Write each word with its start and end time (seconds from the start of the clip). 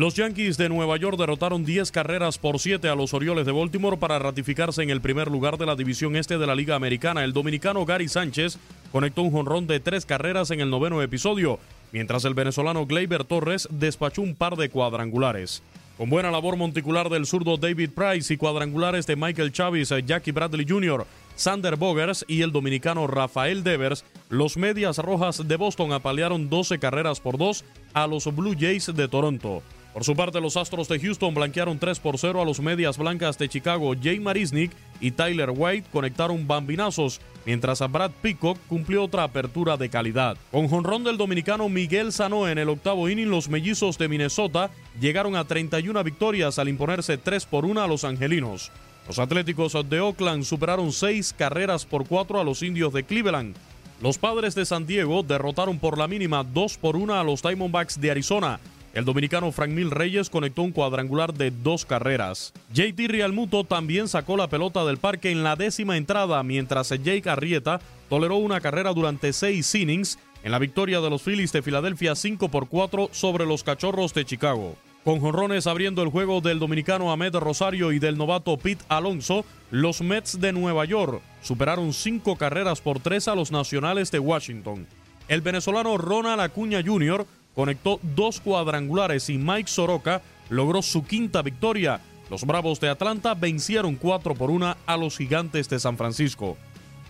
Los 0.00 0.14
Yankees 0.14 0.56
de 0.56 0.70
Nueva 0.70 0.96
York 0.96 1.18
derrotaron 1.18 1.62
10 1.62 1.92
carreras 1.92 2.38
por 2.38 2.58
7 2.58 2.88
a 2.88 2.94
los 2.94 3.12
Orioles 3.12 3.44
de 3.44 3.52
Baltimore 3.52 3.98
para 3.98 4.18
ratificarse 4.18 4.82
en 4.82 4.88
el 4.88 5.02
primer 5.02 5.30
lugar 5.30 5.58
de 5.58 5.66
la 5.66 5.76
división 5.76 6.16
este 6.16 6.38
de 6.38 6.46
la 6.46 6.54
Liga 6.54 6.74
Americana. 6.74 7.22
El 7.22 7.34
dominicano 7.34 7.84
Gary 7.84 8.08
Sánchez 8.08 8.56
conectó 8.92 9.20
un 9.20 9.30
jonrón 9.30 9.66
de 9.66 9.78
tres 9.78 10.06
carreras 10.06 10.50
en 10.52 10.60
el 10.60 10.70
noveno 10.70 11.02
episodio, 11.02 11.58
mientras 11.92 12.24
el 12.24 12.32
venezolano 12.32 12.86
Gleyber 12.86 13.24
Torres 13.24 13.68
despachó 13.70 14.22
un 14.22 14.34
par 14.34 14.56
de 14.56 14.70
cuadrangulares. 14.70 15.62
Con 15.98 16.08
buena 16.08 16.30
labor 16.30 16.56
monticular 16.56 17.10
del 17.10 17.26
zurdo 17.26 17.58
David 17.58 17.90
Price 17.90 18.32
y 18.32 18.38
cuadrangulares 18.38 19.06
de 19.06 19.16
Michael 19.16 19.52
Chavis, 19.52 19.92
Jackie 20.06 20.32
Bradley 20.32 20.64
Jr., 20.66 21.06
Sander 21.36 21.76
Bogers 21.76 22.24
y 22.26 22.40
el 22.40 22.52
dominicano 22.52 23.06
Rafael 23.06 23.62
Devers, 23.62 24.06
los 24.30 24.56
Medias 24.56 24.96
Rojas 24.96 25.46
de 25.46 25.56
Boston 25.56 25.92
apalearon 25.92 26.48
12 26.48 26.78
carreras 26.78 27.20
por 27.20 27.36
2 27.36 27.66
a 27.92 28.06
los 28.06 28.34
Blue 28.34 28.56
Jays 28.58 28.86
de 28.96 29.06
Toronto. 29.06 29.62
Por 29.92 30.04
su 30.04 30.14
parte, 30.14 30.40
los 30.40 30.56
Astros 30.56 30.88
de 30.88 31.00
Houston 31.00 31.34
blanquearon 31.34 31.78
3 31.78 31.98
por 31.98 32.16
0 32.16 32.40
a 32.40 32.44
los 32.44 32.60
Medias 32.60 32.96
Blancas 32.96 33.36
de 33.38 33.48
Chicago. 33.48 33.92
Jay 34.00 34.20
Marisnik 34.20 34.70
y 35.00 35.10
Tyler 35.10 35.50
White 35.54 35.88
conectaron 35.92 36.46
bambinazos, 36.46 37.20
mientras 37.44 37.82
a 37.82 37.88
Brad 37.88 38.12
Peacock 38.22 38.56
cumplió 38.68 39.02
otra 39.02 39.24
apertura 39.24 39.76
de 39.76 39.88
calidad. 39.88 40.36
Con 40.52 40.68
jonrón 40.68 41.02
del 41.02 41.16
dominicano 41.16 41.68
Miguel 41.68 42.12
Sano 42.12 42.46
en 42.48 42.58
el 42.58 42.68
octavo 42.68 43.08
inning, 43.08 43.30
los 43.30 43.48
mellizos 43.48 43.98
de 43.98 44.08
Minnesota 44.08 44.70
llegaron 45.00 45.34
a 45.34 45.44
31 45.44 46.04
victorias 46.04 46.60
al 46.60 46.68
imponerse 46.68 47.18
3 47.18 47.46
por 47.46 47.64
1 47.64 47.82
a 47.82 47.88
los 47.88 48.04
angelinos. 48.04 48.70
Los 49.08 49.18
Atléticos 49.18 49.76
de 49.88 50.00
Oakland 50.00 50.44
superaron 50.44 50.92
6 50.92 51.34
carreras 51.36 51.84
por 51.84 52.06
4 52.06 52.38
a 52.38 52.44
los 52.44 52.62
indios 52.62 52.92
de 52.92 53.02
Cleveland. 53.02 53.56
Los 54.00 54.18
padres 54.18 54.54
de 54.54 54.64
San 54.64 54.86
Diego 54.86 55.24
derrotaron 55.24 55.80
por 55.80 55.98
la 55.98 56.06
mínima 56.06 56.44
2 56.44 56.78
por 56.78 56.94
1 56.94 57.14
a 57.14 57.24
los 57.24 57.42
Diamondbacks 57.42 58.00
de 58.00 58.12
Arizona. 58.12 58.60
El 58.92 59.04
dominicano 59.04 59.52
Frank 59.52 59.70
Mil 59.70 59.90
Reyes 59.90 60.30
conectó 60.30 60.62
un 60.62 60.72
cuadrangular 60.72 61.32
de 61.32 61.52
dos 61.52 61.84
carreras. 61.84 62.52
JT 62.72 63.06
Realmuto 63.06 63.62
también 63.62 64.08
sacó 64.08 64.36
la 64.36 64.48
pelota 64.48 64.84
del 64.84 64.96
parque 64.96 65.30
en 65.30 65.44
la 65.44 65.54
décima 65.54 65.96
entrada, 65.96 66.42
mientras 66.42 66.88
Jake 66.88 67.30
Arrieta 67.30 67.80
toleró 68.08 68.36
una 68.36 68.60
carrera 68.60 68.92
durante 68.92 69.32
seis 69.32 69.72
innings 69.76 70.18
en 70.42 70.50
la 70.50 70.58
victoria 70.58 71.00
de 71.00 71.08
los 71.08 71.22
Phillies 71.22 71.52
de 71.52 71.62
Filadelfia 71.62 72.16
5 72.16 72.48
por 72.48 72.68
4 72.68 73.10
sobre 73.12 73.46
los 73.46 73.62
Cachorros 73.62 74.12
de 74.12 74.24
Chicago. 74.24 74.74
Con 75.04 75.20
jonrones 75.20 75.66
abriendo 75.68 76.02
el 76.02 76.10
juego 76.10 76.40
del 76.40 76.58
dominicano 76.58 77.12
Ahmed 77.12 77.34
Rosario 77.36 77.92
y 77.92 78.00
del 78.00 78.18
novato 78.18 78.56
Pete 78.58 78.84
Alonso, 78.88 79.44
los 79.70 80.02
Mets 80.02 80.40
de 80.40 80.52
Nueva 80.52 80.84
York 80.84 81.22
superaron 81.42 81.92
cinco 81.92 82.36
carreras 82.36 82.80
por 82.80 82.98
tres 82.98 83.28
a 83.28 83.36
los 83.36 83.52
Nacionales 83.52 84.10
de 84.10 84.18
Washington. 84.18 84.86
El 85.28 85.42
venezolano 85.42 85.96
Ronald 85.96 86.40
Acuña 86.40 86.82
Jr 86.84 87.24
conectó 87.60 88.00
dos 88.16 88.40
cuadrangulares 88.40 89.28
y 89.28 89.36
Mike 89.36 89.68
Soroka 89.68 90.22
logró 90.48 90.80
su 90.80 91.04
quinta 91.04 91.42
victoria. 91.42 92.00
Los 92.30 92.46
Bravos 92.46 92.80
de 92.80 92.88
Atlanta 92.88 93.34
vencieron 93.34 93.96
4 93.96 94.34
por 94.34 94.50
1 94.50 94.76
a 94.86 94.96
los 94.96 95.18
Gigantes 95.18 95.68
de 95.68 95.78
San 95.78 95.98
Francisco. 95.98 96.56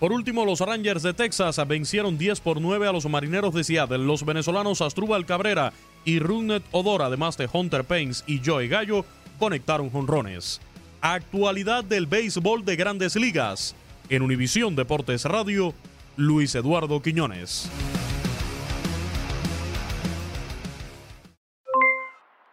Por 0.01 0.11
último, 0.11 0.45
los 0.45 0.59
Rangers 0.59 1.05
de 1.05 1.15
Texas 1.15 1.61
vencieron 1.69 2.19
10 2.19 2.41
por 2.41 2.61
9 2.61 2.89
a 2.89 2.93
los 2.93 3.09
Marineros 3.09 3.55
de 3.55 3.63
Seattle. 3.63 3.99
Los 3.99 4.25
venezolanos 4.25 4.81
Astrubal 4.81 5.25
Cabrera 5.25 5.73
y 6.05 6.19
Rugnet 6.19 6.65
Odor, 6.73 7.03
además 7.03 7.37
de 7.37 7.49
Hunter 7.53 7.85
Pains 7.85 8.25
y 8.27 8.41
Joey 8.45 8.67
Gallo, 8.67 9.05
conectaron 9.39 9.89
jonrones. 9.89 10.61
Actualidad 11.01 11.85
del 11.85 12.07
béisbol 12.07 12.65
de 12.65 12.75
grandes 12.75 13.15
ligas. 13.15 13.77
En 14.09 14.23
Univisión 14.23 14.75
Deportes 14.75 15.27
Radio, 15.27 15.75
Luis 16.17 16.57
Eduardo 16.57 17.01
Quiñones. 17.03 17.71